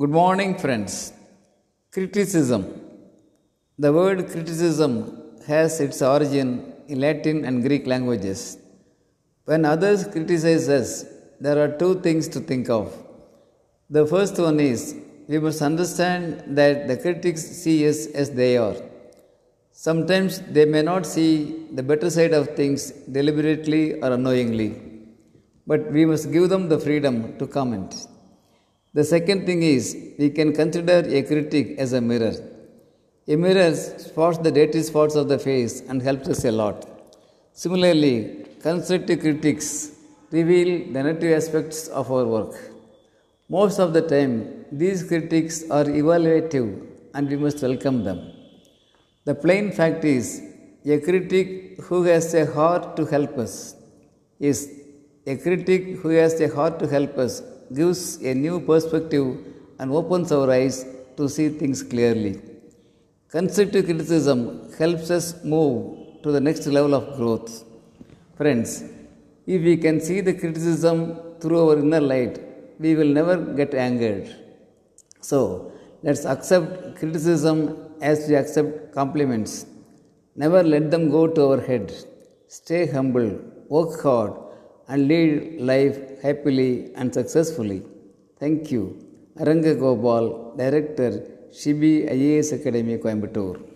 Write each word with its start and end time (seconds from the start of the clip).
Good 0.00 0.14
morning, 0.18 0.52
friends. 0.60 0.92
Criticism. 1.94 2.62
The 3.84 3.90
word 3.96 4.18
criticism 4.32 4.92
has 5.46 5.72
its 5.84 5.98
origin 6.00 6.48
in 6.88 7.00
Latin 7.04 7.44
and 7.44 7.62
Greek 7.66 7.86
languages. 7.92 8.40
When 9.44 9.66
others 9.72 10.04
criticize 10.14 10.70
us, 10.70 11.04
there 11.38 11.58
are 11.62 11.70
two 11.82 12.00
things 12.06 12.28
to 12.28 12.40
think 12.50 12.70
of. 12.70 12.86
The 13.96 14.06
first 14.12 14.38
one 14.38 14.58
is 14.58 14.96
we 15.28 15.38
must 15.38 15.60
understand 15.60 16.56
that 16.60 16.88
the 16.88 16.96
critics 16.96 17.42
see 17.62 17.76
us 17.90 18.06
as 18.22 18.30
they 18.30 18.56
are. 18.56 18.78
Sometimes 19.72 20.40
they 20.56 20.64
may 20.76 20.80
not 20.80 21.04
see 21.14 21.66
the 21.78 21.82
better 21.82 22.08
side 22.08 22.32
of 22.32 22.56
things 22.60 22.90
deliberately 23.18 23.84
or 24.00 24.12
unknowingly, 24.12 24.70
but 25.66 25.92
we 25.92 26.06
must 26.06 26.32
give 26.32 26.48
them 26.54 26.70
the 26.70 26.80
freedom 26.88 27.36
to 27.40 27.46
comment. 27.58 27.92
The 28.92 29.04
second 29.04 29.46
thing 29.46 29.62
is 29.62 29.96
we 30.18 30.30
can 30.30 30.52
consider 30.52 30.98
a 31.18 31.22
critic 31.22 31.76
as 31.78 31.92
a 31.92 32.00
mirror. 32.00 32.34
A 33.28 33.36
mirror 33.36 33.72
spots 33.74 34.38
the 34.38 34.50
dirty 34.50 34.82
spots 34.82 35.14
of 35.14 35.28
the 35.28 35.38
face 35.38 35.82
and 35.88 36.02
helps 36.02 36.28
us 36.28 36.44
a 36.44 36.50
lot. 36.50 36.78
Similarly, 37.52 38.46
constructive 38.60 39.20
critics 39.20 39.92
reveal 40.32 40.70
the 40.92 41.02
negative 41.04 41.32
aspects 41.40 41.86
of 41.88 42.10
our 42.10 42.24
work. 42.24 42.54
Most 43.48 43.78
of 43.78 43.92
the 43.92 44.02
time, 44.02 44.64
these 44.72 45.04
critics 45.04 45.62
are 45.70 45.84
evaluative 45.84 46.68
and 47.14 47.28
we 47.28 47.36
must 47.36 47.62
welcome 47.62 48.02
them. 48.02 48.18
The 49.24 49.36
plain 49.36 49.70
fact 49.70 50.04
is, 50.04 50.42
a 50.84 50.98
critic 50.98 51.80
who 51.82 52.02
has 52.04 52.34
a 52.34 52.46
heart 52.46 52.96
to 52.96 53.04
help 53.04 53.38
us 53.38 53.76
is 54.40 54.58
a 55.26 55.36
critic 55.36 55.98
who 56.00 56.08
has 56.08 56.40
a 56.40 56.48
heart 56.48 56.78
to 56.80 56.88
help 56.88 57.16
us 57.18 57.42
gives 57.78 58.02
a 58.30 58.34
new 58.34 58.60
perspective 58.60 59.26
and 59.78 59.90
opens 60.00 60.30
our 60.32 60.50
eyes 60.50 60.76
to 61.16 61.28
see 61.28 61.48
things 61.60 61.82
clearly. 61.82 62.34
Constructive 63.28 63.84
criticism 63.84 64.38
helps 64.78 65.10
us 65.18 65.26
move 65.44 65.76
to 66.22 66.32
the 66.36 66.40
next 66.40 66.66
level 66.66 66.94
of 66.94 67.04
growth. 67.16 67.64
Friends, 68.36 68.70
if 69.46 69.62
we 69.62 69.76
can 69.76 70.00
see 70.00 70.20
the 70.20 70.34
criticism 70.34 70.96
through 71.40 71.60
our 71.64 71.78
inner 71.78 72.00
light, 72.00 72.34
we 72.78 72.94
will 72.98 73.12
never 73.18 73.36
get 73.60 73.72
angered. 73.74 74.26
So, 75.20 75.72
let's 76.02 76.24
accept 76.24 76.96
criticism 76.98 77.56
as 78.00 78.28
we 78.28 78.34
accept 78.34 78.92
compliments. 78.94 79.66
Never 80.34 80.62
let 80.62 80.90
them 80.90 81.10
go 81.10 81.26
to 81.26 81.40
our 81.50 81.60
head. 81.60 81.92
Stay 82.48 82.86
humble, 82.86 83.30
work 83.68 84.00
hard, 84.02 84.32
and 84.90 85.08
lead 85.10 85.60
life 85.72 85.98
happily 86.26 86.70
and 86.96 87.14
successfully. 87.20 87.80
Thank 88.40 88.70
you. 88.74 88.84
Aranga 89.40 89.72
Gopal, 89.82 90.56
Director, 90.56 91.10
Shibi 91.58 91.92
IAS 92.16 92.52
Academy, 92.58 92.96
Coimbatore. 92.98 93.69